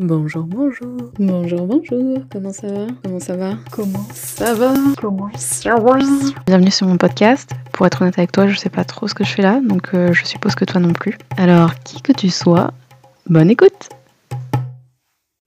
[0.00, 0.96] Bonjour, bonjour.
[1.18, 2.22] Bonjour, bonjour.
[2.30, 2.86] Comment ça va?
[3.02, 3.54] Comment ça va?
[3.72, 4.74] Comment ça va?
[4.96, 5.98] Comment ça va?
[6.46, 7.50] Bienvenue sur mon podcast.
[7.72, 9.94] Pour être honnête avec toi, je sais pas trop ce que je fais là, donc
[9.94, 11.18] euh, je suppose que toi non plus.
[11.36, 12.70] Alors, qui que tu sois,
[13.26, 13.88] bonne écoute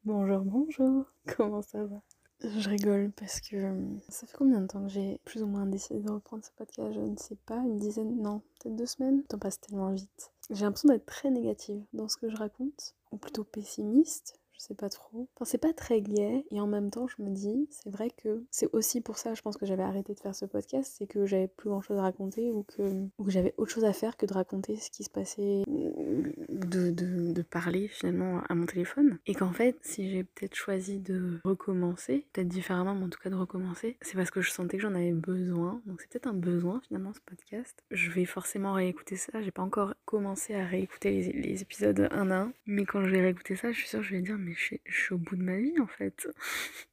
[0.03, 1.05] Bonjour, bonjour.
[1.37, 2.01] Comment ça va?
[2.43, 3.73] Je rigole parce que euh,
[4.09, 6.91] ça fait combien de temps que j'ai plus ou moins décidé de reprendre ce podcast?
[6.93, 9.19] Je ne sais pas, une dizaine, non, peut-être deux semaines?
[9.19, 10.33] Le temps passe tellement vite.
[10.49, 14.89] J'ai l'impression d'être très négative dans ce que je raconte, ou plutôt pessimiste sais pas
[14.89, 15.27] trop.
[15.35, 18.43] Enfin, c'est pas très gai, et en même temps, je me dis, c'est vrai que
[18.51, 21.25] c'est aussi pour ça, je pense que j'avais arrêté de faire ce podcast, c'est que
[21.25, 24.17] j'avais plus grand chose à raconter, ou que, ou que j'avais autre chose à faire
[24.17, 29.19] que de raconter ce qui se passait, de, de, de parler finalement à mon téléphone.
[29.25, 33.29] Et qu'en fait, si j'ai peut-être choisi de recommencer, peut-être différemment, mais en tout cas
[33.29, 35.81] de recommencer, c'est parce que je sentais que j'en avais besoin.
[35.85, 37.83] Donc c'est peut-être un besoin finalement ce podcast.
[37.91, 39.41] Je vais forcément réécouter ça.
[39.41, 43.09] J'ai pas encore commencé à réécouter les, les épisodes un à un, mais quand je
[43.09, 45.35] vais réécouter ça, je suis sûre que je vais dire mais je suis, au bout
[45.35, 46.27] de ma vie en fait.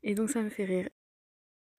[0.02, 0.88] Et donc ça me fait rire.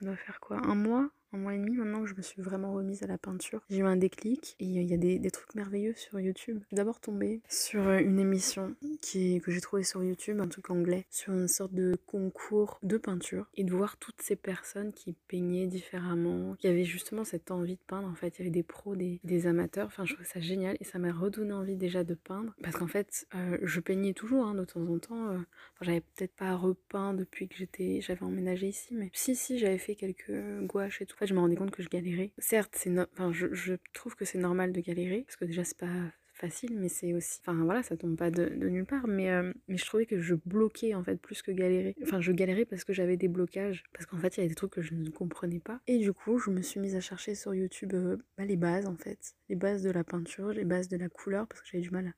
[0.00, 0.58] On doit faire quoi?
[0.64, 1.10] Un mois?
[1.32, 3.60] Un mois et demi maintenant que je me suis vraiment remise à la peinture.
[3.70, 6.60] J'ai eu un déclic et il y a des, trucs merveilleux sur YouTube.
[6.72, 11.06] D'abord tombé sur euh, une émission qui, que j'ai trouvée sur YouTube, un truc anglais,
[11.08, 15.66] sur une sorte de concours de peinture et de voir toutes ces personnes qui peignaient
[15.66, 18.08] différemment, qui avaient justement cette envie de peindre.
[18.08, 19.86] En fait, il y avait des pros, des, amateurs.
[19.86, 22.88] Enfin, je trouvais ça génial et ça m'a redonné envie déjà de peindre parce qu'en
[22.88, 25.28] fait, euh, je peignais toujours hein, de temps en temps.
[25.30, 25.38] Euh,
[25.80, 29.94] j'avais peut-être pas repeint depuis que j'étais, j'avais emménagé ici, mais si, si, j'avais fait
[29.94, 32.32] quelques gouaches et tout fait, je me rendais compte que je galérais.
[32.38, 36.12] Certes, c'est enfin, je, trouve que c'est normal de galérer, parce que déjà, c'est pas
[36.32, 37.38] facile, mais c'est aussi.
[37.42, 40.34] Enfin voilà, ça tombe pas de, nulle part, mais, euh, mais je trouvais que je
[40.34, 41.94] bloquais en fait plus que galérer.
[42.02, 44.54] Enfin, je galérais parce que j'avais des blocages, parce qu'en fait, il y avait des
[44.54, 45.80] trucs que je ne comprenais pas.
[45.86, 48.86] Et du coup, je me suis mise à chercher sur YouTube euh, bah, les bases
[48.86, 51.82] en fait, les bases de la peinture, les bases de la couleur, parce que j'avais
[51.82, 52.12] du mal à.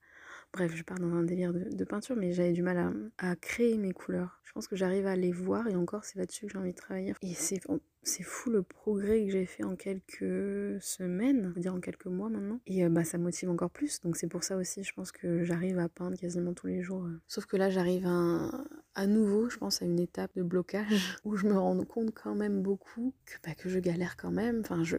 [0.53, 2.92] Bref, je pars dans un délire de, peinture, mais j'avais du mal à,
[3.30, 4.39] à, créer mes couleurs.
[4.45, 6.77] Je pense que j'arrive à les voir, et encore, c'est là-dessus que j'ai envie de
[6.77, 7.14] travailler.
[7.23, 7.61] Et c'est
[8.03, 12.61] c'est fou le progrès que j'ai fait en quelques semaines, dire en quelques mois maintenant.
[12.67, 14.01] Et euh, bah ça motive encore plus.
[14.01, 17.05] Donc c'est pour ça aussi, je pense que j'arrive à peindre quasiment tous les jours.
[17.05, 17.20] Euh.
[17.29, 18.51] Sauf que là, j'arrive à,
[18.95, 22.35] à nouveau, je pense, à une étape de blocage où je me rends compte quand
[22.35, 24.61] même beaucoup que, bah, que je galère quand même.
[24.61, 24.97] Enfin, je,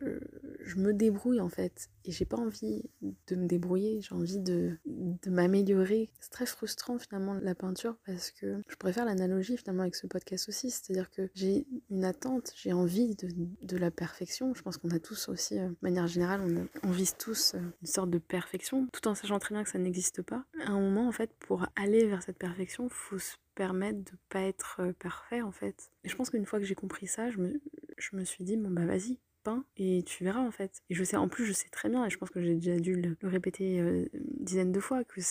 [0.61, 1.89] je me débrouille en fait.
[2.05, 6.09] Et j'ai pas envie de me débrouiller, j'ai envie de, de m'améliorer.
[6.19, 10.49] C'est très frustrant finalement la peinture parce que je préfère l'analogie finalement avec ce podcast
[10.49, 10.69] aussi.
[10.69, 14.53] C'est-à-dire que j'ai une attente, j'ai envie de, la perfection.
[14.53, 16.41] Je pense qu'on a tous aussi, euh, de manière générale,
[16.83, 19.79] on, vise tous euh, une sorte de perfection, tout en sachant très bien que ça
[19.79, 20.45] n'existe pas.
[20.65, 24.41] À un moment, en fait, pour aller vers cette perfection, faut se permettre de pas
[24.41, 25.91] être euh, parfait, en fait.
[26.03, 27.61] Et je pense qu'une fois que j'ai compris ça, je me,
[27.97, 30.81] je me suis dit, bon bah vas-y, peins et tu verras en fait.
[30.89, 32.77] Et je sais, en plus, je sais très bien, et je pense que j'ai déjà
[32.77, 34.09] dû le, répéter une
[34.39, 35.21] dizaine de fois, que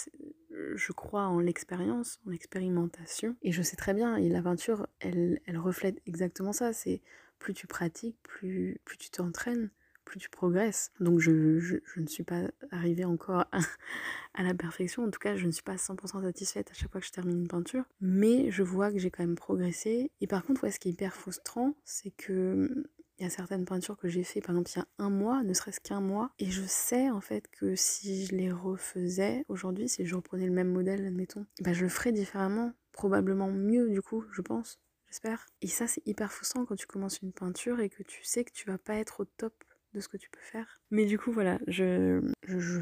[0.74, 3.36] je crois en l'expérience, en l'expérimentation.
[3.42, 6.72] Et je sais très bien, et la peinture, elle, elle reflète exactement ça.
[6.72, 7.00] C'est
[7.38, 9.70] plus tu pratiques, plus, plus tu t'entraînes,
[10.04, 10.90] plus tu progresses.
[11.00, 13.44] Donc je, je, ne suis pas arrivée encore
[14.34, 15.04] à, la perfection.
[15.04, 17.40] En tout cas, je ne suis pas 100% satisfaite à chaque fois que je termine
[17.40, 17.84] une peinture.
[18.00, 20.10] Mais je vois que j'ai quand même progressé.
[20.20, 23.66] Et par contre, ouais, ce qui est hyper frustrant, c'est que il y a certaines
[23.66, 26.32] peintures que j'ai fait par exemple il y a un mois, ne serait-ce qu'un mois,
[26.40, 30.52] et je sais en fait que si je les refaisais aujourd'hui, si je reprenais le
[30.52, 34.80] même modèle, admettons, bah, je le ferais différemment, probablement mieux du coup, je pense
[35.12, 35.46] j'espère.
[35.60, 38.52] Et ça, c'est hyper frustrant quand tu commences une peinture et que tu sais que
[38.52, 39.52] tu vas pas être au top
[39.94, 40.80] de ce que tu peux faire.
[40.90, 42.20] Mais du coup, voilà, je,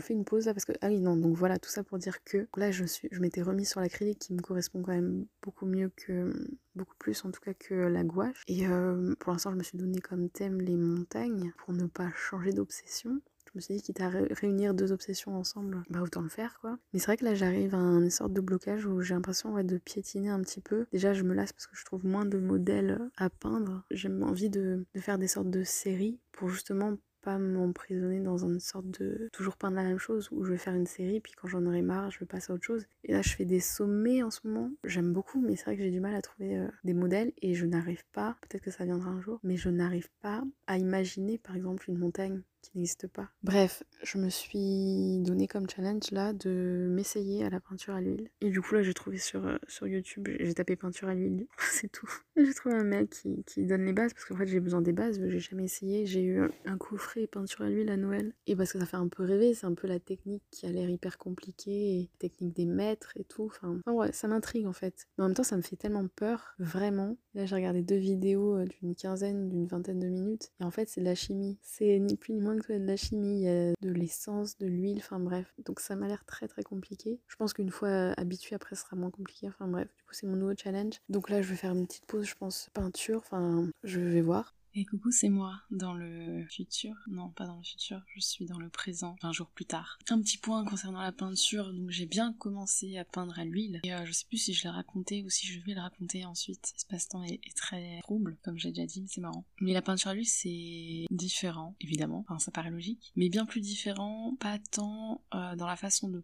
[0.01, 0.73] fais une pause là parce que.
[0.81, 3.43] Ah oui, non, donc voilà, tout ça pour dire que là, je, suis, je m'étais
[3.43, 6.33] remis sur l'acrylique qui me correspond quand même beaucoup mieux que.
[6.75, 8.43] beaucoup plus en tout cas que la gouache.
[8.49, 12.11] Et euh, pour l'instant, je me suis donné comme thème les montagnes pour ne pas
[12.15, 13.21] changer d'obsession.
[13.53, 16.79] Je me suis dit, quitte à réunir deux obsessions ensemble, bah autant le faire quoi.
[16.93, 19.79] Mais c'est vrai que là j'arrive à une sorte de blocage où j'ai l'impression de
[19.79, 20.87] piétiner un petit peu.
[20.93, 23.85] Déjà je me lasse parce que je trouve moins de modèles à peindre.
[23.91, 28.91] J'ai envie de, faire des sortes de séries pour justement pas m'emprisonner dans une sorte
[28.99, 31.67] de toujours peindre la même chose où je vais faire une série puis quand j'en
[31.67, 34.31] aurai marre je vais passer à autre chose et là je fais des sommets en
[34.31, 36.95] ce moment j'aime beaucoup mais c'est vrai que j'ai du mal à trouver euh, des
[36.95, 40.43] modèles et je n'arrive pas peut-être que ça viendra un jour mais je n'arrive pas
[40.67, 43.29] à imaginer par exemple une montagne qui n'existe pas.
[43.43, 48.31] Bref, je me suis donné comme challenge là de m'essayer à la peinture à l'huile.
[48.41, 51.91] Et du coup là j'ai trouvé sur, euh, YouTube, j'ai tapé peinture à l'huile, c'est
[51.91, 52.11] tout.
[52.37, 54.93] J'ai trouvé un mec qui, qui, donne les bases parce qu'en fait j'ai besoin des
[54.93, 56.07] bases, j'ai jamais essayé.
[56.07, 58.33] J'ai eu un coffret peinture à l'huile à Noël.
[58.47, 60.71] Et parce que ça fait un peu rêver, c'est un peu la technique qui a
[60.71, 63.45] l'air hyper compliquée, technique des maîtres et tout.
[63.45, 65.07] Enfin, ouais, ça m'intrigue en fait.
[65.19, 68.57] Mais en même temps ça me fait tellement peur, vraiment, Là, j'ai regardé deux vidéos
[68.57, 70.51] euh, d'une quinzaine, d'une vingtaine de minutes.
[70.61, 71.59] Et en fait, c'est de la chimie.
[71.63, 73.41] C'est ni plus ni moins que de la chimie.
[73.41, 75.55] Il y a de l'essence, de l'huile, enfin bref.
[75.65, 77.21] Donc ça m'a l'air très très compliqué.
[77.29, 79.47] Je pense qu'une fois habitué, après, ce sera moins compliqué.
[79.49, 80.95] Enfin bref, du coup, c'est mon nouveau challenge.
[81.09, 83.19] Donc là, je vais faire une petite pause, je pense, peinture.
[83.19, 84.55] Enfin, je vais voir.
[84.75, 86.95] Et coucou, c'est moi, dans le futur.
[87.09, 89.99] Non, pas dans le futur, je suis dans le présent, un jour plus tard.
[90.09, 93.93] Un petit point concernant la peinture, donc j'ai bien commencé à peindre à l'huile, et
[93.93, 96.71] euh, je sais plus si je l'ai raconté ou si je vais le raconter ensuite.
[96.75, 99.45] L'espace-temps est, très trouble, comme j'ai déjà dit, mais c'est marrant.
[99.61, 103.61] Mais la peinture à l'huile, c'est différent, évidemment, enfin ça paraît logique, mais bien plus
[103.61, 106.23] différent, pas tant euh, dans la façon de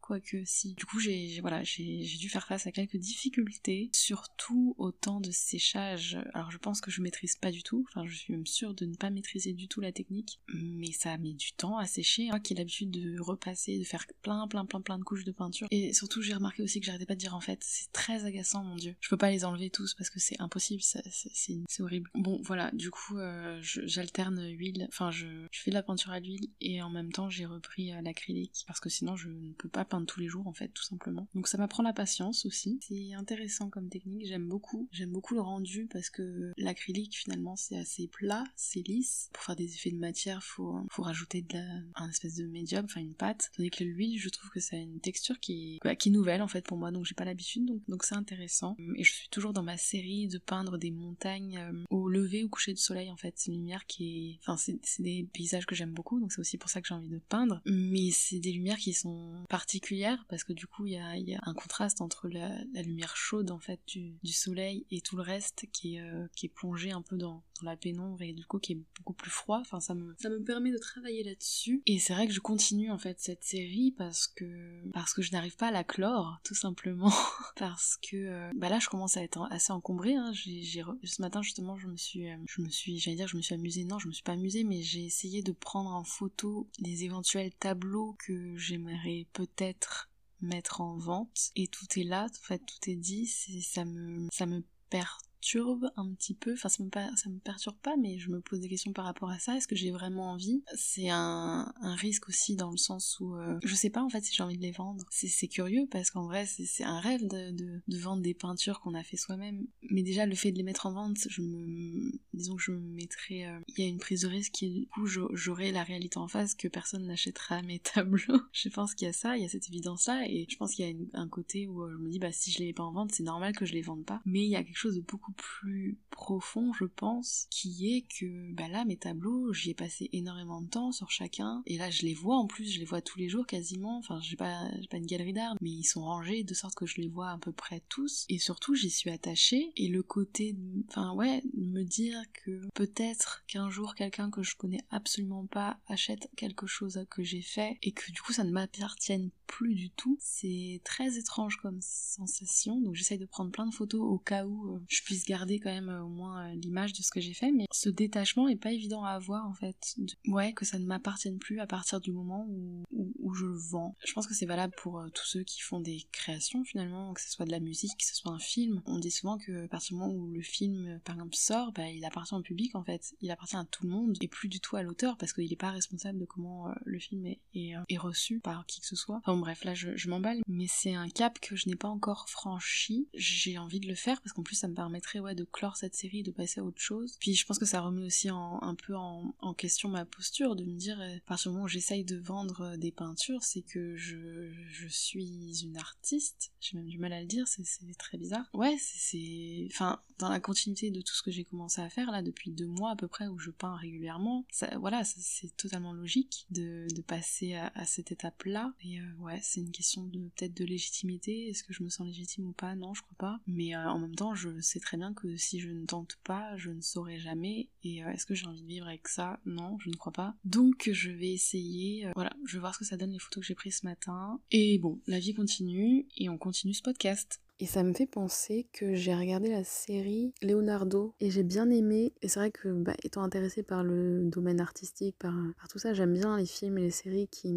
[0.00, 0.74] quoique si.
[0.74, 5.30] Du coup, j'ai voilà, j'ai dû faire face à quelques difficultés, surtout au temps de
[5.30, 6.18] séchage.
[6.34, 7.86] Alors, je pense que je maîtrise pas du tout.
[7.88, 11.16] Enfin, je suis même sûre de ne pas maîtriser du tout la technique, mais ça
[11.18, 12.26] met du temps à sécher.
[12.26, 15.32] Moi, qui ai l'habitude de repasser, de faire plein, plein, plein, plein de couches de
[15.32, 15.68] peinture.
[15.70, 18.64] Et surtout, j'ai remarqué aussi que j'arrêtais pas de dire en fait, c'est très agaçant,
[18.64, 18.96] mon dieu.
[19.00, 22.10] Je peux pas les enlever tous parce que c'est impossible, c'est horrible.
[22.14, 22.70] Bon, voilà.
[22.72, 24.86] Du coup, euh, j'alterne huile.
[24.88, 27.92] Enfin, je, je, fais de la peinture à l'huile et en même temps, j'ai repris
[27.92, 30.68] euh, l'acrylique parce que sinon, je ne peux pas peindre tous les jours en fait
[30.68, 31.28] tout simplement.
[31.34, 32.78] Donc ça m'apprend la patience aussi.
[32.82, 34.88] C'est intéressant comme technique, j'aime beaucoup.
[34.92, 39.30] J'aime beaucoup le rendu parce que l'acrylique finalement c'est assez plat, c'est lisse.
[39.32, 41.66] Pour faire des effets de matière, faut faut rajouter de la,
[41.96, 43.50] un espèce de médium, enfin une pâte.
[43.56, 46.12] Tandis que l'huile, je trouve que ça a une texture qui est, bah, qui est
[46.12, 48.76] nouvelle en fait pour moi, donc j'ai pas l'habitude, donc donc c'est intéressant.
[48.96, 52.48] Et je suis toujours dans ma série de peindre des montagnes euh, au lever ou
[52.48, 53.34] coucher du soleil en fait.
[53.36, 56.58] C'est une lumière qui est, enfin c'est des paysages que j'aime beaucoup, donc c'est aussi
[56.58, 57.60] pour ça que j'ai envie de peindre.
[57.66, 61.54] Mais c'est des lumières qui sont particulière parce que du coup il y a, un
[61.54, 62.50] contraste entre la,
[62.82, 66.50] lumière chaude en fait du, soleil et tout le reste qui est, euh, qui est
[66.50, 69.58] plongé un peu dans, la pénombre et du coup qui est beaucoup plus froid.
[69.60, 71.82] Enfin ça me, ça me permet de travailler là-dessus.
[71.86, 75.32] Et c'est vrai que je continue en fait cette série parce que parce que je
[75.32, 77.12] n'arrive pas à la clore tout simplement
[77.56, 80.14] parce que euh, bah là je commence à être assez encombrée.
[80.14, 80.32] Hein.
[80.34, 83.54] Ce matin justement je me suis euh, je me suis j'allais dire je me suis
[83.54, 87.04] amusée non je me suis pas amusée mais j'ai essayé de prendre en photo des
[87.04, 90.10] éventuels tableaux que j'aimerais peut-être
[90.40, 94.46] mettre en vente et tout est là en fait tout est dit ça me ça
[94.46, 95.08] me perd
[95.40, 98.60] perturbe un petit peu, enfin ça me, ça me perturbe pas, mais je me pose
[98.60, 100.62] des questions par rapport à ça, est-ce que j'ai vraiment envie?
[100.74, 104.22] C'est un, un, risque aussi dans le sens où euh, je sais pas en fait
[104.22, 105.04] si j'ai envie de les vendre.
[105.10, 107.52] C'est curieux parce qu'en vrai c'est un rêve de,
[107.86, 110.86] de, vendre des peintures qu'on a fait soi-même, mais déjà le fait de les mettre
[110.86, 114.22] en vente, je me, disons que je me mettrais, euh, il y a une prise
[114.22, 118.40] de risque qui du coup j'aurai la réalité en face que personne n'achètera mes tableaux.
[118.52, 120.74] je pense qu'il y a ça, il y a cette évidence là, et je pense
[120.74, 122.72] qu'il y a un côté où euh, je me dis bah si je les mets
[122.72, 124.76] pas en vente, c'est normal que je les vende pas, mais il y a quelque
[124.76, 129.70] chose de beaucoup plus profond, je pense, qui est que bah là mes tableaux, j'y
[129.70, 132.78] ai passé énormément de temps sur chacun, et là je les vois en plus, je
[132.78, 133.98] les vois tous les jours quasiment.
[133.98, 137.00] Enfin, j'ai pas, pas une galerie d'art, mais ils sont rangés de sorte que je
[137.00, 139.72] les vois à peu près tous, et surtout j'y suis attachée.
[139.76, 140.56] Et le côté,
[140.88, 146.28] enfin ouais, me dire que peut-être qu'un jour quelqu'un que je connais absolument pas achète
[146.36, 150.16] quelque chose que j'ai fait et que du coup ça ne m'appartienne plus du tout,
[150.20, 152.80] c'est très étrange comme sensation.
[152.80, 155.70] Donc j'essaye de prendre plein de photos au cas où euh, je puisse garder quand
[155.70, 158.56] même euh, au moins euh, l'image de ce que j'ai fait, mais ce détachement est
[158.56, 159.96] pas évident à avoir en fait.
[160.26, 163.96] Ouais, que ça ne m'appartienne plus à partir du moment où, où, je le vends.
[164.04, 167.30] Je pense que c'est valable pour tous ceux qui font des créations finalement, que ce
[167.30, 168.82] soit de la musique, que ce soit un film.
[168.86, 171.88] On dit souvent que à partir du moment où le film par exemple sort, bah,
[171.88, 174.60] il appartient au public en fait, il appartient à tout le monde et plus du
[174.60, 177.98] tout à l'auteur parce qu'il est pas responsable de comment le film est, est, est,
[177.98, 179.18] reçu par qui que ce soit.
[179.18, 182.28] Enfin bref, là je, je m'emballe, mais c'est un cap que je n'ai pas encore
[182.28, 183.08] franchi.
[183.14, 185.94] J'ai envie de le faire parce qu'en plus ça me permettrait ouais de clore cette
[185.94, 187.16] série, de passer à autre chose.
[187.18, 190.64] Puis je pense que ça remet aussi en, un peu en, question ma posture, de
[190.64, 193.62] me dire euh, à partir du moment où j'essaye de vendre euh, des peintures, c'est
[193.62, 196.52] que je, je suis une artiste.
[196.60, 197.64] J'ai même du mal à le dire, c'est
[197.98, 198.48] très bizarre.
[198.54, 202.22] Ouais, c'est, enfin, dans la continuité de tout ce que j'ai commencé à faire là
[202.22, 204.46] depuis deux mois à peu près où je peins régulièrement,
[204.78, 208.72] voilà, c'est totalement logique de, de passer à, à cette étape-là.
[208.84, 211.48] Et euh, ouais, c'est une question de peut-être de légitimité.
[211.48, 212.74] Est-ce que je me sens légitime ou pas?
[212.74, 213.40] Non, je crois pas.
[213.46, 216.70] Mais en même temps, je sais très bien que si je ne tente pas, je
[216.70, 217.68] ne saurai jamais.
[217.82, 219.40] Et euh, est-ce que j'ai envie de vivre avec ça?
[219.46, 220.34] Non, je ne crois pas.
[220.44, 222.06] Donc je vais essayer.
[222.06, 223.86] Euh, voilà, je vais voir ce que ça donne les photos que j'ai prises ce
[223.86, 224.40] matin.
[224.50, 227.40] Et bon, la vie continue et on continue ce podcast.
[227.62, 232.14] Et ça me fait penser que j'ai regardé la série Leonardo et j'ai bien aimé.
[232.22, 235.92] Et c'est vrai que, bah, étant intéressée par le domaine artistique, par, par tout ça,
[235.92, 237.52] j'aime bien les films et les séries qui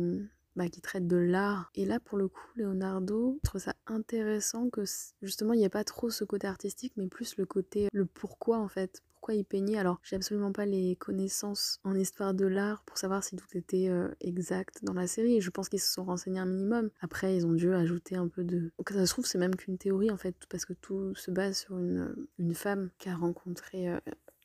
[0.56, 1.72] bah, qui traite de l'art.
[1.76, 4.84] Et là, pour le coup, Leonardo, je trouve ça intéressant que
[5.22, 8.60] justement, il n'y ait pas trop ce côté artistique, mais plus le côté, le pourquoi
[8.60, 9.78] en fait pourquoi il peignait?
[9.78, 13.88] Alors, j'ai absolument pas les connaissances en histoire de l'art pour savoir si tout était
[13.88, 15.40] euh, exact dans la série.
[15.40, 16.90] Je pense qu'ils se sont renseignés un minimum.
[17.00, 18.74] Après, ils ont dû ajouter un peu de.
[18.78, 21.58] Donc, ça se trouve, c'est même qu'une théorie en fait, parce que tout se base
[21.58, 23.98] sur une, une femme qui a rencontré euh,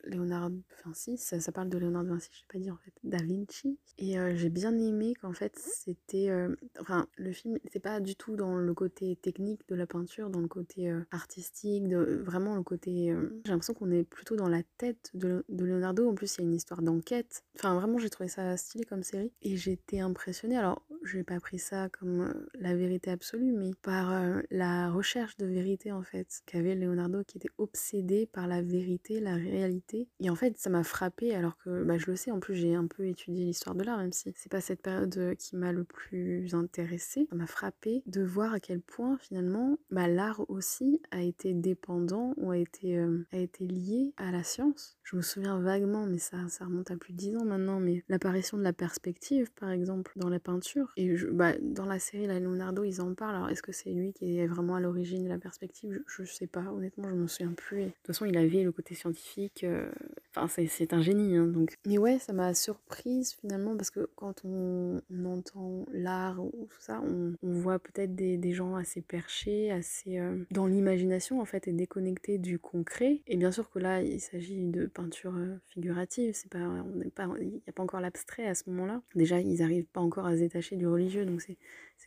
[0.05, 0.51] Léonard
[0.85, 3.77] Vinci, ça, parle de Léonard Vinci, je sais pas dire en fait, Da Vinci.
[3.97, 8.15] Et euh, j'ai bien aimé qu'en fait c'était, euh, enfin le film c'est pas du
[8.15, 12.55] tout dans le côté technique de la peinture, dans le côté euh, artistique, de, vraiment
[12.55, 13.13] le côté,
[13.45, 16.09] j'ai l'impression qu'on est plutôt dans la tête de, Leonardo.
[16.09, 17.43] En plus il y a une histoire d'enquête.
[17.55, 20.57] Enfin vraiment j'ai trouvé ça stylé comme série et j'étais impressionnée.
[20.57, 25.91] Alors j'ai pas pris ça comme la vérité absolue, mais par la recherche de vérité
[25.91, 29.88] en fait qu'avait Leonardo qui était obsédé par la vérité, la réalité
[30.19, 32.75] et en fait, ça m'a frappé alors que bah, je le sais, en plus j'ai
[32.75, 35.71] un peu étudié l'histoire de l'art, même si c'est pas cette période euh, qui m'a
[35.71, 37.27] le plus intéressée.
[37.29, 42.33] Ça m'a frappé de voir à quel point finalement bah, l'art aussi a été dépendant
[42.37, 44.97] ou a été, euh, a été lié à la science.
[45.03, 48.03] Je me souviens vaguement, mais ça, ça remonte à plus de 10 ans maintenant, mais
[48.09, 50.91] l'apparition de la perspective par exemple dans la peinture.
[50.97, 53.35] Et bah, dans la série, la Leonardo, ils en parlent.
[53.35, 56.01] Alors est-ce que c'est lui qui est vraiment à l'origine de la perspective?
[56.07, 57.85] Je, je, sais pas, honnêtement, je me souviens plus.
[57.85, 59.63] de toute façon, il avait le côté scientifique.
[59.63, 60.19] Euh, 嗯。
[60.35, 61.75] Enfin, c'est un génie, hein, donc.
[61.85, 67.01] Mais ouais, ça m'a surprise finalement parce que quand on, entend l'art ou tout ça,
[67.01, 71.73] on, voit peut-être des, des, gens assez perchés, assez euh, dans l'imagination en fait et
[71.73, 73.21] déconnectés du concret.
[73.27, 76.33] Et bien sûr que là, il s'agit de peinture euh, figurative.
[76.33, 79.01] C'est pas, on n'est pas, il n'y a pas encore l'abstrait à ce moment-là.
[79.15, 81.57] Déjà, ils n'arrivent pas encore à se détacher du religieux, donc c'est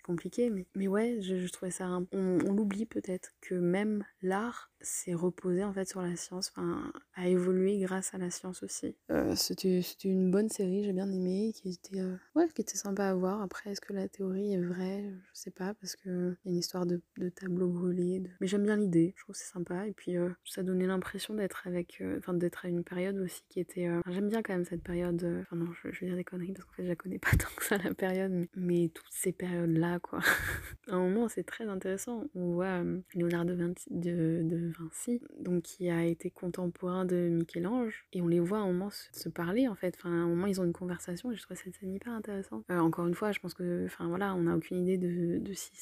[0.02, 0.50] compliqué.
[0.50, 1.88] Mais, mais ouais, je, trouvais ça.
[2.12, 6.92] On, on l'oublie peut-être que même l'art s'est reposé en fait sur la science, enfin,
[7.14, 8.94] a évolué grâce à la science aussi.
[9.10, 13.06] Euh, c'était une bonne série, j'ai bien aimé, qui était, euh, ouais, qui était sympa
[13.06, 13.40] à voir.
[13.40, 15.10] Après, est-ce que la théorie est vraie?
[15.32, 18.22] Je sais pas, parce qu'il y a une histoire de, de tableau brûlé.
[18.40, 19.86] Mais j'aime bien l'idée, je trouve c'est sympa.
[19.86, 23.60] Et puis, euh, ça donnait l'impression d'être avec, enfin, d'être à une période aussi qui
[23.60, 23.88] était.
[24.08, 25.24] j'aime bien quand même cette période.
[25.42, 27.54] Enfin, non, je, vais dire des conneries parce qu'en fait, je la connais pas tant
[27.56, 30.20] que ça la période, mais, toutes ces périodes-là, quoi.
[30.88, 32.24] à un moment, c'est très intéressant.
[32.34, 32.82] On voit
[33.14, 38.40] Léonard de, de, de Vinci, donc qui a été contemporain de Michel-Ange, et on les
[38.40, 39.94] voit à un moment se, parler en fait.
[39.98, 42.64] Enfin, à un moment, ils ont une conversation, et je trouve cette scène hyper intéressante.
[42.70, 45.52] Euh, encore une fois, je pense que, enfin voilà, on n'a aucune idée de, de
[45.54, 45.72] si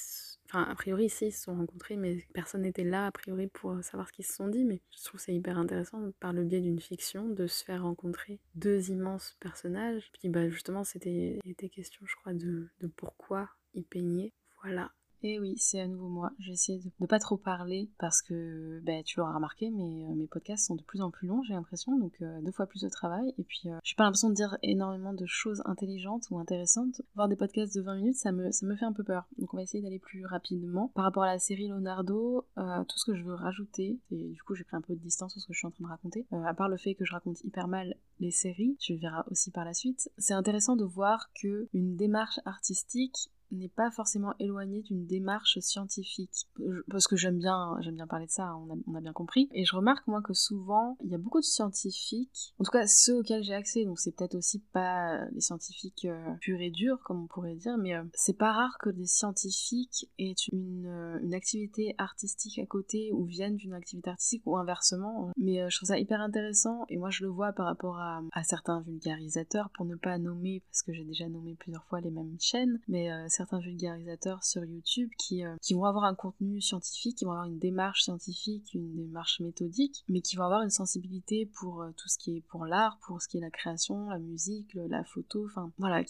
[0.52, 3.84] Enfin, a priori, si, ils se sont rencontrés, mais personne n'était là, a priori, pour
[3.84, 4.64] savoir ce qu'ils se sont dit.
[4.64, 8.40] Mais je trouve c'est hyper intéressant, par le biais d'une fiction, de se faire rencontrer
[8.56, 10.10] deux immenses personnages.
[10.12, 11.38] Puis, bah, justement, c'était
[11.72, 14.32] question, je crois, de, de pourquoi ils peignaient.
[14.64, 14.90] Voilà.
[15.22, 16.32] Et oui, c'est à nouveau moi.
[16.38, 20.14] J'ai essayé de ne pas trop parler parce que ben, tu l'auras remarqué, mais euh,
[20.14, 22.80] mes podcasts sont de plus en plus longs, j'ai l'impression, donc euh, deux fois plus
[22.80, 23.34] de travail.
[23.36, 27.02] Et puis, euh, j'ai pas l'impression de dire énormément de choses intelligentes ou intéressantes.
[27.16, 29.28] Voir des podcasts de 20 minutes, ça me, fait un peu peur.
[29.36, 30.88] Donc, on va essayer d'aller plus rapidement.
[30.94, 34.54] Par rapport à la série Leonardo, tout ce que je veux rajouter, et du coup,
[34.54, 36.26] j'ai pris un peu de distance sur ce que je suis en train de raconter,
[36.32, 39.50] à part le fait que je raconte hyper mal les séries, tu le verras aussi
[39.50, 44.82] par la suite, c'est intéressant de voir que une démarche artistique n'est pas forcément éloigné
[44.82, 46.46] d'une démarche scientifique.
[46.90, 49.48] Parce que j'aime bien, j'aime bien parler de ça, on a, on a, bien compris.
[49.52, 52.86] Et je remarque moi que souvent, il y a beaucoup de scientifiques, en tout cas
[52.86, 57.00] ceux auxquels j'ai accès, donc c'est peut-être aussi pas les scientifiques euh, purs et durs,
[57.04, 61.18] comme on pourrait dire, mais euh, c'est pas rare que des scientifiques aient une, euh,
[61.22, 65.30] une activité artistique à côté ou viennent d'une activité artistique ou inversement.
[65.36, 68.42] Mais je trouve ça hyper intéressant et moi je le vois par rapport à, à
[68.42, 72.36] certains vulgarisateurs, pour ne pas nommer, parce que j'ai déjà nommé plusieurs fois les mêmes
[72.38, 77.24] chaînes, mais certains vulgarisateurs sur YouTube qui, euh, qui vont avoir un contenu scientifique, qui
[77.24, 81.80] vont avoir une démarche scientifique, une démarche méthodique, mais qui vont avoir une sensibilité pour
[81.80, 84.74] euh, tout ce qui est pour l'art, pour ce qui est la création, la musique,
[84.74, 86.02] la photo, enfin voilà,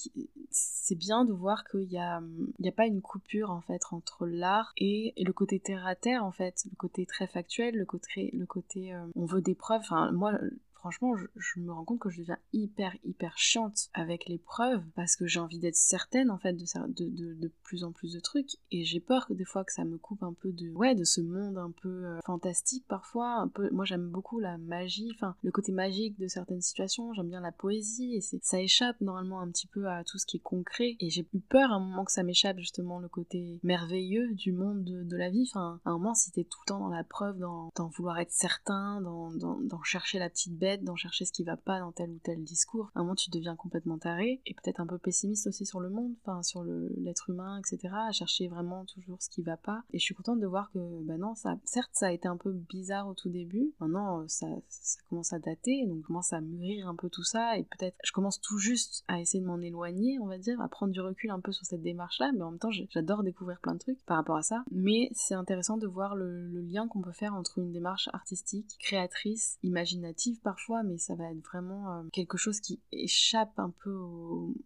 [0.50, 2.20] c'est bien de voir qu'il y a,
[2.58, 6.24] y a pas une coupure en fait entre l'art et, le côté terre à terre
[6.24, 9.82] en fait, le côté très factuel, le côté, le côté euh, on veut des preuves,
[9.82, 10.32] enfin moi
[10.80, 15.14] franchement, je, me rends compte que je deviens hyper, hyper chiante avec les preuves parce
[15.14, 18.56] que j'ai envie d'être certaine, en fait, de, de, de, plus en plus de trucs.
[18.70, 21.04] Et j'ai peur que des fois que ça me coupe un peu de, ouais, de
[21.04, 23.34] ce monde un peu euh, fantastique parfois.
[23.36, 27.12] Un peu, moi, j'aime beaucoup la magie, enfin, le côté magique de certaines situations.
[27.12, 30.38] J'aime bien la poésie et ça échappe normalement un petit peu à tout ce qui
[30.38, 30.96] est concret.
[31.00, 34.52] Et j'ai eu peur à un moment que ça m'échappe justement le côté merveilleux du
[34.52, 35.46] monde de, la vie.
[35.50, 38.18] Enfin, à un moment, si t'es tout le temps dans la preuve, dans, dans vouloir
[38.18, 41.56] être certain, dans, dans, dans chercher la petite bête, bête d'en chercher ce qui va
[41.56, 42.90] pas dans tel ou tel discours.
[42.94, 45.90] À un moment, tu deviens complètement taré et peut-être un peu pessimiste aussi sur le
[45.90, 47.92] monde, enfin sur l'être humain, etc.
[48.08, 49.82] À chercher vraiment toujours ce qui va pas.
[49.92, 52.36] Et je suis contente de voir que, bah non, ça, certes, ça a été un
[52.36, 53.72] peu bizarre au tout début.
[53.80, 57.64] Maintenant, ça, ça commence à dater, donc commence à mûrir un peu tout ça et
[57.64, 60.92] peut-être, je commence tout juste à essayer de m'en éloigner, on va dire, à prendre
[60.92, 63.78] du recul un peu sur cette démarche-là, mais en même temps, j'adore découvrir plein de
[63.78, 64.64] trucs par rapport à ça.
[64.70, 68.76] Mais c'est intéressant de voir le, le lien qu'on peut faire entre une démarche artistique,
[68.78, 73.98] créatrice, imaginative parfois, mais ça va être vraiment euh, quelque chose qui échappe un peu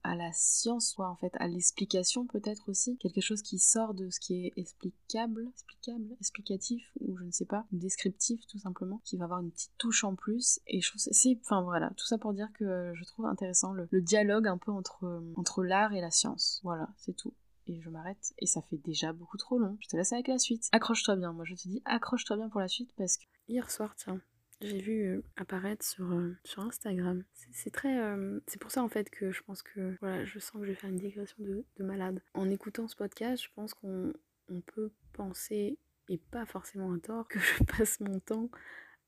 [0.03, 4.11] à la science, soit en fait à l'explication peut-être aussi, quelque chose qui sort de
[4.11, 5.51] ce qui est explicable,
[6.21, 10.05] explicatif ou je ne sais pas, descriptif tout simplement, qui va avoir une petite touche
[10.05, 10.61] en plus.
[10.67, 13.89] Et je trouve c'est, enfin voilà, tout ça pour dire que je trouve intéressant le,
[13.91, 16.61] le dialogue un peu entre entre l'art et la science.
[16.63, 17.35] Voilà, c'est tout
[17.67, 19.77] et je m'arrête et ça fait déjà beaucoup trop long.
[19.81, 20.69] Je te laisse avec la suite.
[20.73, 23.95] Accroche-toi bien, moi je te dis accroche-toi bien pour la suite parce que hier soir,
[23.97, 24.21] tiens,
[24.65, 27.23] j'ai vu euh, apparaître sur, euh, sur Instagram.
[27.53, 27.99] C'est très.
[28.01, 29.97] Euh, c'est pour ça en fait que je pense que.
[30.01, 32.21] Voilà, je sens que je vais faire une digression de, de malade.
[32.35, 34.13] En écoutant ce podcast, je pense qu'on
[34.49, 35.79] on peut penser,
[36.09, 38.51] et pas forcément à tort, que je passe mon temps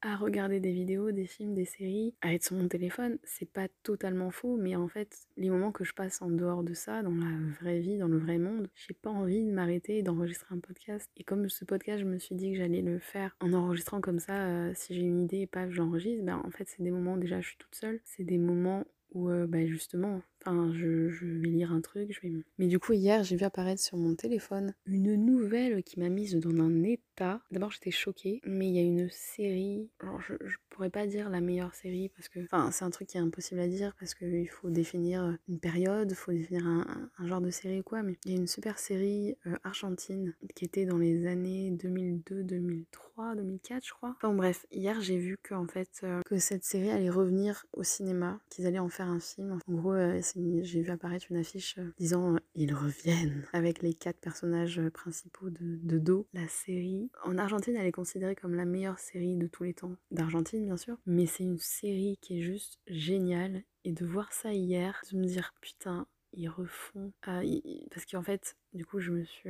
[0.06, 3.66] à regarder des vidéos, des films, des séries, à être sur mon téléphone, c'est pas
[3.82, 7.10] totalement faux, mais en fait, les moments que je passe en dehors de ça, dans
[7.10, 10.60] la vraie vie, dans le vrai monde, j'ai pas envie de m'arrêter et d'enregistrer un
[10.60, 11.10] podcast.
[11.16, 14.20] Et comme ce podcast, je me suis dit que j'allais le faire en enregistrant comme
[14.20, 17.16] ça, euh, si j'ai une idée et pas j'enregistre, ben en fait, c'est des moments,
[17.16, 21.48] déjà, je suis toute seule, c'est des moments où, euh, ben justement, Enfin, je, vais
[21.48, 22.32] lire un truc, je vais...
[22.58, 26.36] Mais du coup, hier, j'ai vu apparaître sur mon téléphone une nouvelle qui m'a mise
[26.36, 27.40] dans un état.
[27.50, 29.90] D'abord, j'étais choquée, mais il y a une série...
[29.98, 32.40] Alors, je, je, pourrais pas dire la meilleure série, parce que...
[32.44, 36.10] Enfin, c'est un truc qui est impossible à dire, parce qu'il faut définir une période,
[36.10, 38.78] il faut définir un, genre de série ou quoi, mais il y a une super
[38.78, 44.14] série euh, argentine qui était dans les années 2002, 2003, 2004, je crois.
[44.16, 47.82] Enfin, bref, hier, j'ai vu que, en fait, euh, que cette série allait revenir au
[47.82, 49.58] cinéma, qu'ils allaient en faire un film.
[49.66, 50.20] En gros, euh,
[50.62, 54.90] j'ai vu apparaître une affiche euh, disant euh, ils reviennent avec les quatre personnages euh,
[54.90, 56.26] principaux de, de Do.
[56.33, 59.97] La série en Argentine, elle est considérée comme la meilleure série de tous les temps
[60.11, 63.62] d'Argentine, bien sûr, mais c'est une série qui est juste géniale.
[63.85, 67.12] Et de voir ça hier, de me dire putain, ils refont.
[67.23, 69.49] Parce qu'en fait, du coup, je me suis.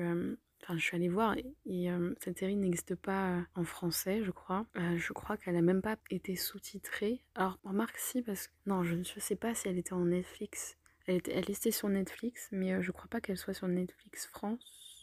[0.62, 4.66] Enfin, je suis allée voir et, euh, cette série n'existe pas en français, je crois.
[4.76, 7.22] Euh, je crois qu'elle a même pas été sous-titrée.
[7.34, 10.76] Alors, remarque si, parce que non, je ne sais pas si elle était en Netflix.
[11.06, 14.26] Elle était, elle était sur Netflix, mais euh, je crois pas qu'elle soit sur Netflix
[14.26, 14.58] France.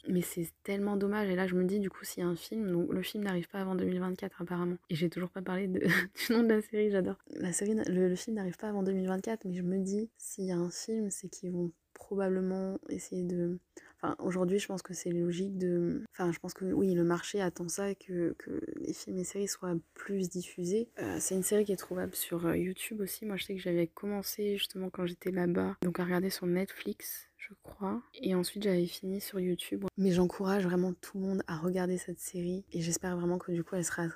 [0.10, 1.30] Mais c'est tellement dommage.
[1.30, 3.24] Et là, je me dis, du coup, s'il y a un film, donc le film
[3.24, 4.76] n'arrive pas avant 2024 apparemment.
[4.90, 5.80] Et j'ai toujours pas parlé de,
[6.28, 7.16] du nom de la série, j'adore.
[7.38, 10.58] La série, le film n'arrive pas avant 2024, mais je me dis, s'il y a
[10.58, 11.72] un film, c'est qu'ils vont
[12.14, 13.58] probablement essayer de...
[13.96, 16.04] Enfin, aujourd'hui, je pense que c'est logique de...
[16.12, 19.48] Enfin, je pense que oui, le marché attend ça, que, que les films et séries
[19.48, 20.90] soient plus diffusés.
[21.00, 23.26] Euh, c'est une série qui est trouvable sur euh, YouTube aussi.
[23.26, 27.30] Moi, je sais que j'avais commencé justement quand j'étais là-bas, donc à regarder sur Netflix
[27.38, 28.02] je crois.
[28.22, 29.84] Et ensuite, j'avais fini sur YouTube.
[29.98, 32.64] Mais j'encourage vraiment tout le monde à regarder cette série.
[32.72, 34.08] Et j'espère vraiment que du coup, elle sera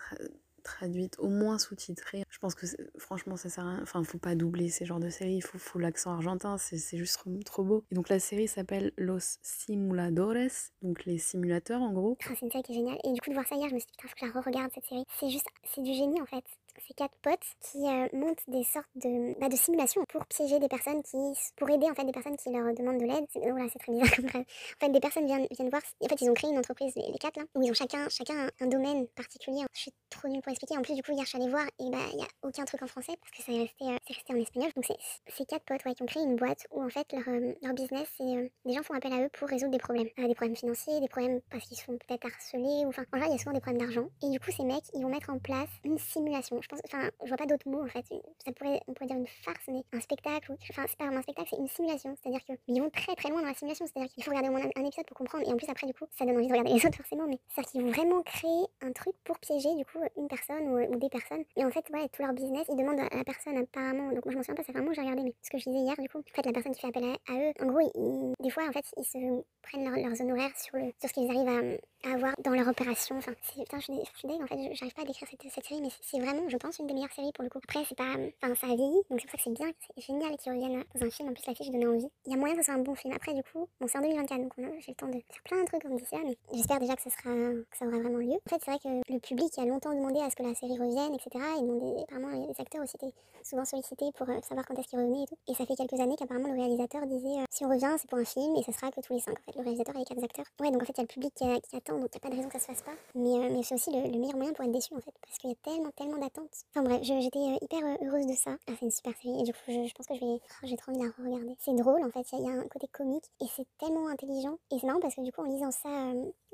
[0.68, 2.24] traduite, au moins sous-titrée.
[2.30, 2.66] Je pense que
[2.98, 3.80] franchement, ça sert à rien.
[3.82, 5.38] Enfin, faut pas doubler ces genres de séries.
[5.38, 6.58] Il faut, faut l'accent argentin.
[6.58, 7.84] C'est juste trop beau.
[7.92, 10.72] Et donc, la série s'appelle Los Simuladores.
[10.82, 12.18] Donc, les simulateurs, en gros.
[12.22, 13.00] c'est une série qui est géniale.
[13.04, 14.34] Et du coup, de voir ça hier, je me suis dit, putain, faut que je
[14.34, 15.04] la re-regarde cette série.
[15.20, 16.44] C'est juste, c'est du génie en fait
[16.88, 20.68] ces quatre potes qui euh, montent des sortes de, bah, de simulations pour piéger des
[20.68, 21.18] personnes qui,
[21.56, 23.26] pour aider en fait des personnes qui leur demandent de l'aide.
[23.36, 25.82] Oh c'est très bizarre comme En fait, des personnes viennent, viennent voir.
[26.02, 28.50] En fait, ils ont créé une entreprise, les, quatre là, où ils ont chacun, chacun
[28.60, 29.62] un domaine particulier.
[29.74, 30.78] Je suis trop nulle pour expliquer.
[30.78, 32.66] En plus, du coup, hier, je suis allée voir et bah, il y a aucun
[32.66, 34.72] truc en français parce que ça est resté, euh, resté en espagnol.
[34.76, 37.28] Donc, c'est ces quatre potes ouais, qui ont créé une boîte où en fait leur,
[37.28, 40.08] euh, leur business, c'est euh, des gens font appel à eux pour résoudre des problèmes,
[40.20, 43.32] euh, des problèmes financiers, des problèmes parce qu'ils sont peut-être harcelés ou enfin, en il
[43.32, 44.10] y a souvent des problèmes d'argent.
[44.24, 46.60] Et du coup, ces mecs, ils vont mettre en place une simulation.
[46.68, 48.06] Je pense, enfin, je vois pas d'autres mots en fait.
[48.44, 50.54] Ça pourrait, on pourrait dire une farce, mais un spectacle.
[50.70, 52.14] Enfin, c'est pas un spectacle, c'est une simulation.
[52.22, 53.86] C'est-à-dire qu'ils vont très très loin dans la simulation.
[53.88, 55.48] C'est-à-dire qu'il faut regarder au moins un, épisode pour comprendre.
[55.48, 57.26] Et en plus, après, du coup, ça donne envie de regarder les autres forcément.
[57.28, 60.98] Mais c'est-à-dire qu'ils vont vraiment créer un truc pour piéger du coup une personne ou,
[60.98, 61.46] des personnes.
[61.56, 64.12] Et en fait, ouais, tout leur business, ils demandent à la personne apparemment.
[64.12, 65.50] Donc moi, je m'en souviens pas, ça fait un mois que j'ai regardé, mais ce
[65.50, 67.54] que je disais hier, du coup, en fait, la personne qui fait appel à, eux,
[67.62, 69.18] en gros, ils, des fois, en fait, ils se
[69.62, 73.18] prennent leur, leurs honoraires sur, le, sur ce qu'ils arrivent à, avoir dans leur opération.
[73.18, 76.20] Enfin, putain, je suis, dingue, en fait, j'arrive pas à décrire cette, série, mais c'est
[76.20, 77.60] vraiment, pense, une des meilleures séries pour le coup.
[77.64, 80.02] Après, c'est pas, enfin, ça a vieilli, donc c'est pour ça que c'est bien, c'est
[80.02, 81.30] génial qu'ils reviennent dans un film.
[81.30, 82.10] En plus, l'affiche donnait envie.
[82.26, 83.14] Il y a moyen que ce soit un bon film.
[83.14, 85.66] Après, du coup, bon, c'est en 2024, donc j'ai le temps de faire plein de
[85.66, 88.34] trucs comme d'ici mais j'espère déjà que ce sera, que ça aura vraiment lieu.
[88.34, 90.78] En fait, c'est vrai que le public a longtemps demandé à ce que la série
[90.78, 91.30] revienne, etc.
[91.58, 95.00] Et demandé, apparemment, les acteurs aussi étaient souvent sollicités pour euh, savoir quand est-ce qu'ils
[95.00, 95.38] revenaient et tout.
[95.48, 98.20] Et ça fait quelques années qu'apparemment le réalisateur disait, euh, si on revient, c'est pour
[98.20, 99.38] un film et ça sera que tous les cinq.
[99.40, 100.46] En fait, le réalisateur et les quatre acteurs.
[100.60, 102.10] Ouais, donc en fait, il y a le public qui a, qui a j'attends, donc
[102.14, 102.96] il n'y a pas de raison que ça se fasse pas.
[103.16, 105.54] Mais, mais c'est aussi le, meilleur moyen pour être déçu en fait, parce qu'il y
[105.54, 106.47] a tellement, tellement d'attentes.
[106.72, 108.58] Enfin bref, j'étais hyper heureuse de ça.
[108.68, 110.40] Ah, c'est une super série, et du coup, je, pense que je vais.
[110.42, 111.56] Oh, j'ai trop envie de la regarder.
[111.60, 114.58] C'est drôle en fait, il y, a un côté comique, et c'est tellement intelligent.
[114.72, 115.90] Et c'est marrant parce que du coup, en lisant ça,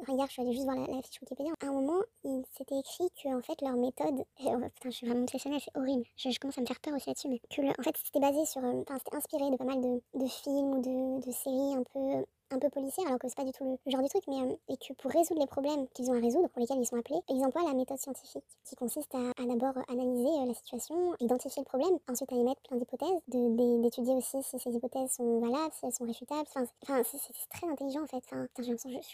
[0.07, 1.53] regarde, je suis allée juste voir la, fiche Wikipédia.
[1.61, 4.23] À un moment, il s'était écrit que en fait, leur méthode.
[4.45, 6.05] Oh, putain, je suis vraiment obsessionnelle, c'est horrible.
[6.17, 8.63] Je, commence à me faire peur aussi là-dessus, mais que en fait, c'était basé sur.
[8.63, 12.25] Enfin, c'était inspiré de pas mal de, de films ou de, de séries un peu
[12.53, 14.55] un peu policière, alors que c'est pas du tout le, genre du truc, mais euh,
[14.69, 17.19] et que pour résoudre les problèmes qu'ils ont à résoudre, pour lesquels ils sont appelés,
[17.29, 21.65] ils emploient la méthode scientifique, qui consiste à, d'abord analyser euh, la situation, identifier le
[21.65, 25.93] problème, ensuite à émettre plein d'hypothèses, d'étudier aussi si ces hypothèses sont valables, si elles
[25.93, 26.47] sont réfutables.
[26.55, 26.65] Enfin,
[27.03, 28.23] c'est très intelligent en fait.
[28.31, 28.47] Enfin,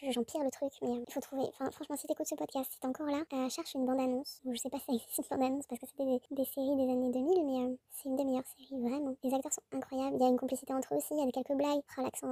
[0.10, 1.44] j'empire le truc, mais euh, il faut trouver.
[1.50, 4.42] Enfin, franchement, si t'écoutes ce podcast, si t'es encore là, cherche une bande-annonce.
[4.46, 7.10] Je sais pas si ça existe une bande-annonce parce que c'était des, séries des années
[7.10, 9.16] 2000, mais c'est une des meilleures séries, vraiment.
[9.24, 11.32] Les acteurs sont incroyables, il y a une complicité entre eux aussi, il y a
[11.32, 11.82] quelques blagues.
[11.98, 12.28] Oh, l'accent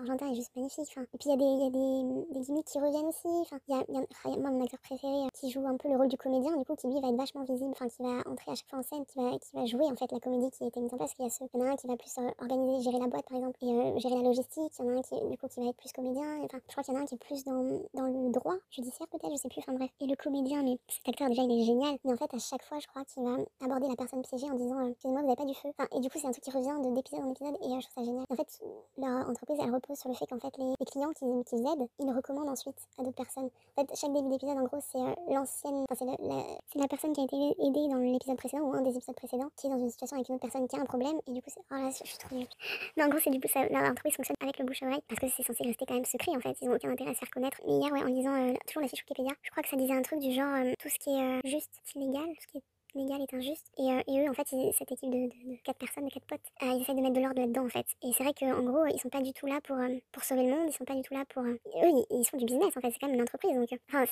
[0.00, 0.88] argentin est juste magnifique.
[0.96, 3.26] et puis il y a, des, y a des, gimmicks qui reviennent aussi.
[3.26, 5.96] Enfin, il y a, y moi, mon acteur préféré euh, qui joue un peu le
[5.96, 8.52] rôle du comédien, du coup, qui lui va être vachement visible, enfin, qui va entrer
[8.52, 10.64] à chaque fois en scène, qui va, qui va jouer en fait la comédie qui
[10.64, 11.14] a été mise en place.
[11.18, 13.38] Il y, y en a un qui va plus euh, organiser, gérer la boîte par
[13.38, 14.72] exemple, et euh, gérer la logistique.
[14.78, 16.44] Il y en a un qui, du coup, qui va être plus comédien.
[16.44, 18.56] Enfin, je crois qu'il y en a un qui est plus dans, dans le droit
[18.70, 19.60] judiciaire peut-être, je sais plus.
[19.60, 19.90] Enfin bref.
[20.00, 21.96] Et le comédien, mais cet acteur déjà, il est génial.
[22.04, 24.54] Mais en fait, à chaque fois, je crois qu'il va aborder la personne piégée en
[24.54, 25.68] disant, excusez-moi, vous n'avez pas du feu.
[25.78, 27.94] Enfin, et du coup, c'est un truc qui revient d'épisode en épisode, et je trouve
[27.94, 28.24] ça génial.
[28.30, 28.62] En fait,
[28.98, 32.14] leur entreprise, elle repose sur le fait fait, les, clients qui qu'ils aident, ils le
[32.14, 33.50] recommandent ensuite à d'autres personnes.
[33.76, 37.24] En fait, chaque début d'épisode, en gros, c'est euh, l'ancienne, c'est la, personne qui a
[37.24, 40.16] été aidée dans l'épisode précédent ou un des épisodes précédents qui est dans une situation
[40.16, 41.60] avec une autre personne qui a un problème et du coup, c'est.
[41.70, 42.48] Oh là, je suis trop nulle.
[42.96, 45.20] Mais en gros, c'est du coup, ça, l'entreprise fonctionne avec le bouche à oreille parce
[45.20, 46.56] que c'est censé rester quand même secret en fait.
[46.62, 47.58] Ils ont aucun intérêt à se faire connaître.
[47.66, 49.94] Mais hier, ouais, en lisant euh, toujours la fiche Wikipédia, je crois que ça disait
[49.94, 52.62] un truc du genre euh, tout ce qui est juste, illégal, tout ce qui est
[52.96, 53.66] légal est injuste.
[53.78, 56.40] Et, euh, et eux, en fait, cette équipe de, de, quatre personnes, de quatre potes,
[56.62, 57.86] euh, ils essaient de mettre de l'ordre là-dedans, en fait.
[58.02, 60.44] Et c'est vrai qu'en gros, ils sont pas du tout là pour, euh, pour sauver
[60.44, 61.42] le monde, ils sont pas du tout là pour.
[61.42, 63.54] eux, ils, font du business, en fait, c'est quand même une entreprise.
[63.54, 64.04] Donc, enfin,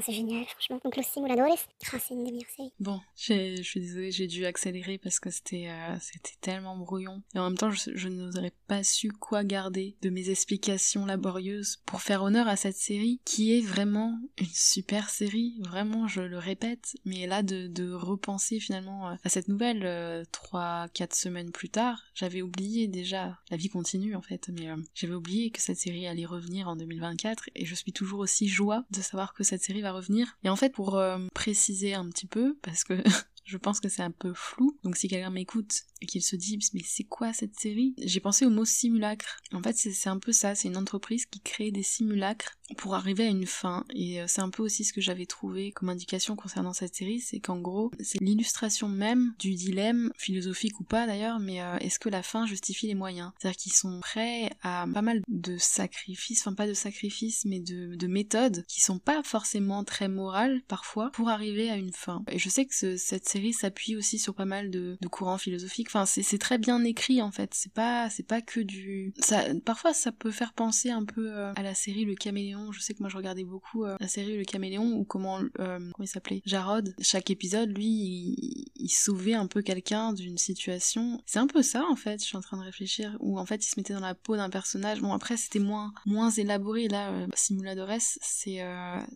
[0.00, 0.80] c'est génial, franchement.
[0.84, 2.72] Donc, Los Simuladores, ah, c'est une des meilleures séries.
[2.80, 5.68] Bon, je suis désolée, j'ai dû accélérer parce que c'était
[6.00, 7.22] c'était tellement brouillon.
[7.34, 11.78] Et en même temps, je, je n'aurais pas su quoi garder de mes explications laborieuses
[11.86, 15.56] pour faire honneur à cette série qui est vraiment une super série.
[15.60, 20.24] Vraiment, je le répète, mais là, de, de repenser finalement euh, à cette nouvelle euh,
[20.32, 22.02] trois, quatre semaines plus tard.
[22.14, 26.06] J'avais oublié déjà, la vie continue en fait, mais euh, j'avais oublié que cette série
[26.06, 29.82] allait revenir en 2024 et je suis toujours aussi joie de savoir que cette série
[29.82, 30.36] va revenir.
[30.44, 31.00] Et en fait, pour
[31.34, 33.02] préciser un petit peu, parce que
[33.44, 34.76] je pense que c'est un peu flou.
[34.84, 37.94] Donc si quelqu'un m'écoute et qu'il se dit mais c'est quoi cette série?
[37.98, 39.40] J'ai pensé au mot simulacre.
[39.52, 43.24] En fait c'est un peu ça, c'est une entreprise qui crée des simulacres pour arriver
[43.24, 43.84] à une fin.
[43.94, 47.20] Et euh, c'est un peu aussi ce que j'avais trouvé comme indication concernant cette série,
[47.20, 51.98] c'est qu'en gros c'est l'illustration même du dilemme, philosophique ou pas d'ailleurs, mais euh, est-ce
[51.98, 53.32] que la fin justifie les moyens?
[53.38, 57.94] C'est-à-dire qu'ils sont prêts à pas mal de sacrifices, enfin pas de sacrifices mais de,
[57.94, 62.22] de méthodes qui sont pas forcément très morales parfois pour arriver à une fin.
[62.30, 65.90] Et je sais que cette série s'appuie aussi sur pas mal de, courants philosophiques.
[65.94, 67.54] Enfin, c'est très bien écrit en fait.
[67.54, 69.14] C'est pas, c'est pas que du.
[69.64, 72.72] Parfois, ça peut faire penser un peu euh, à la série Le Caméléon.
[72.72, 75.78] Je sais que moi, je regardais beaucoup euh, la série Le Caméléon ou comment, euh,
[75.78, 76.94] comment il s'appelait, Jarod.
[77.00, 77.86] Chaque épisode, lui,
[78.74, 81.22] il, sauvait un peu quelqu'un d'une situation.
[81.26, 82.20] C'est un peu ça en fait.
[82.20, 83.16] Je suis en train de réfléchir.
[83.20, 85.00] Où en fait, il se mettait dans la peau d'un personnage.
[85.00, 86.88] Bon, après, c'était moins, moins élaboré.
[86.88, 88.60] Là, Simuladores, c'est,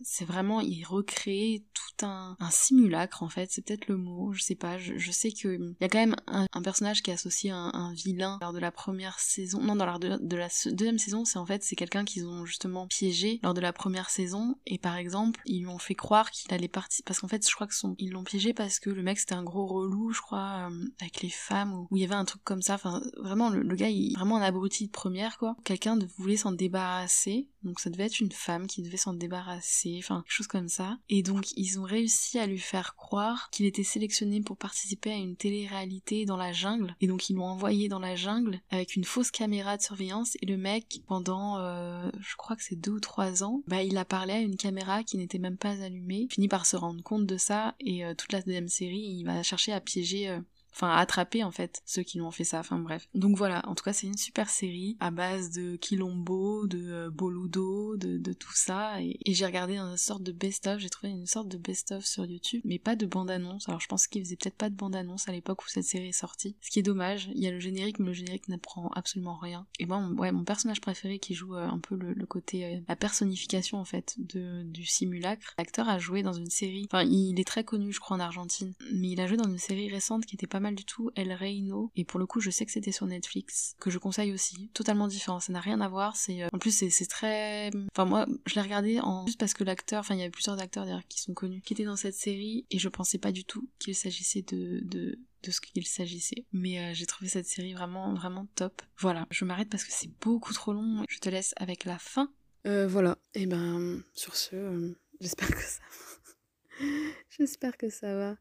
[0.03, 3.49] c'est vraiment, il recréait tout un, un simulacre en fait.
[3.51, 6.15] C'est peut-être le mot je sais pas, je, sais qu'il hum, y a quand même
[6.27, 6.61] un,
[7.03, 10.47] qui est associé un, vilain lors de la première saison, non, dans lors de, la
[10.71, 14.09] deuxième saison, c'est en fait, c'est quelqu'un qu'ils ont justement piégé lors de la première
[14.09, 17.47] saison, et par exemple, ils lui ont fait croire qu'il allait partir, parce qu'en fait,
[17.47, 20.11] je crois que son, ils l'ont piégé parce que le mec c'était un gros relou,
[20.11, 23.01] je crois, hum, avec les femmes, où, il y avait un truc comme ça, enfin,
[23.17, 25.55] vraiment, le, gars, il vraiment un abruti de première, quoi.
[25.63, 30.23] Quelqu'un voulait s'en débarrasser, donc ça devait être une femme qui devait s'en débarrasser, enfin,
[30.23, 33.83] quelque chose comme ça, et donc ils ont réussi à lui faire croire qu'il était
[33.83, 36.95] sélectionné pour participer à une télé-réalité dans la jungle.
[37.01, 40.37] Et donc ils l'ont envoyé dans la jungle avec une fausse caméra de surveillance.
[40.41, 43.97] Et le mec pendant euh, je crois que c'est deux ou trois ans bah il
[43.97, 46.27] a parlé à une caméra qui n'était même pas allumée.
[46.29, 47.75] Il finit par se rendre compte de ça.
[47.79, 50.39] Et euh, toute la deuxième série il va chercher à piéger euh,
[50.73, 53.07] enfin attraper en fait ceux qui l'ont fait ça, enfin bref.
[53.13, 57.09] Donc voilà, en tout cas c'est une super série à base de Quilombo, de euh,
[57.09, 61.47] Boludo, de, tout ça, et, j'ai regardé une sorte de best-of, j'ai trouvé une sorte
[61.47, 64.69] de best-of sur YouTube, mais pas de bande-annonce, alors je pense qu'ils faisaient peut-être pas
[64.69, 67.47] de bande-annonce à l'époque où cette série est sortie, ce qui est dommage, il y
[67.47, 69.65] a le générique, mais le générique n'apprend absolument rien.
[69.79, 72.95] Et moi, ouais, mon personnage préféré qui joue euh, un peu le, côté, euh, la
[72.95, 77.47] personnification en fait de, du simulacre, l'acteur a joué dans une série, enfin il est
[77.47, 80.35] très connu je crois en Argentine, mais il a joué dans une série récente qui
[80.35, 82.91] était pas mal du tout El Reino et pour le coup je sais que c'était
[82.91, 86.57] sur Netflix que je conseille aussi totalement différent ça n'a rien à voir c'est en
[86.57, 90.19] plus c'est très enfin moi je l'ai regardé en juste parce que l'acteur enfin il
[90.19, 92.89] y avait plusieurs acteurs d'ailleurs qui sont connus qui étaient dans cette série et je
[92.89, 96.45] pensais pas du tout qu'il s'agissait de, de de ce qu'il s'agissait.
[96.51, 98.81] Mais j'ai trouvé cette série vraiment, vraiment top.
[98.97, 101.05] Voilà, je m'arrête parce que c'est beaucoup trop long.
[101.07, 102.29] Je te laisse avec la fin.
[102.65, 106.85] voilà, et ben sur ce, j'espère que ça va.
[107.29, 108.37] j'espère que ça va.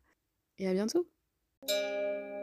[0.59, 1.09] Et à bientôt
[1.67, 2.38] Thank you.